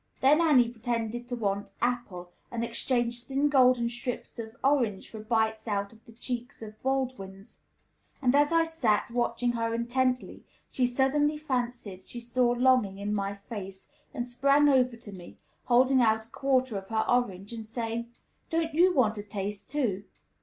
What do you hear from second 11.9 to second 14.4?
she saw longing in my face, and